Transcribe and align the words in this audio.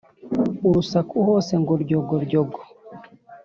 urusaku 0.67 1.15
hose 1.27 1.53
ngo 1.61 1.73
ryogoryogo 1.83 2.59